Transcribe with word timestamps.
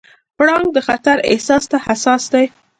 پړانګ 0.37 0.69
د 0.73 0.77
خطر 0.87 1.17
احساس 1.31 1.63
ته 1.71 1.77
حساس 1.85 2.23
دی. 2.33 2.45